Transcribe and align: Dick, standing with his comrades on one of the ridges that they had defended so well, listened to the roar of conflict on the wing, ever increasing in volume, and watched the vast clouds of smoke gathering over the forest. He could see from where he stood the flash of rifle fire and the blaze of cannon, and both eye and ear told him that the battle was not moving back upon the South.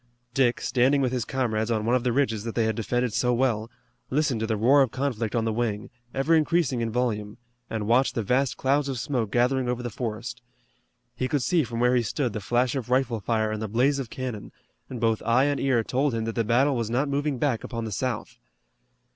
Dick, 0.33 0.61
standing 0.61 0.99
with 0.99 1.11
his 1.11 1.25
comrades 1.25 1.69
on 1.69 1.85
one 1.85 1.93
of 1.95 2.03
the 2.03 2.11
ridges 2.11 2.43
that 2.43 2.55
they 2.55 2.63
had 2.63 2.75
defended 2.75 3.13
so 3.13 3.31
well, 3.35 3.69
listened 4.09 4.39
to 4.39 4.47
the 4.47 4.57
roar 4.57 4.81
of 4.81 4.89
conflict 4.89 5.35
on 5.35 5.45
the 5.45 5.53
wing, 5.53 5.91
ever 6.11 6.33
increasing 6.33 6.81
in 6.81 6.89
volume, 6.89 7.37
and 7.69 7.85
watched 7.85 8.15
the 8.15 8.23
vast 8.23 8.57
clouds 8.57 8.89
of 8.89 8.97
smoke 8.99 9.29
gathering 9.31 9.69
over 9.69 9.83
the 9.83 9.91
forest. 9.91 10.41
He 11.15 11.27
could 11.27 11.43
see 11.43 11.63
from 11.63 11.79
where 11.79 11.95
he 11.95 12.01
stood 12.01 12.33
the 12.33 12.41
flash 12.41 12.73
of 12.73 12.89
rifle 12.89 13.19
fire 13.19 13.51
and 13.51 13.61
the 13.61 13.67
blaze 13.67 13.99
of 13.99 14.09
cannon, 14.09 14.51
and 14.89 14.99
both 14.99 15.21
eye 15.21 15.43
and 15.45 15.59
ear 15.59 15.83
told 15.83 16.15
him 16.15 16.25
that 16.25 16.33
the 16.33 16.43
battle 16.43 16.75
was 16.75 16.89
not 16.89 17.07
moving 17.07 17.37
back 17.37 17.63
upon 17.63 17.85
the 17.85 17.91
South. 17.91 18.39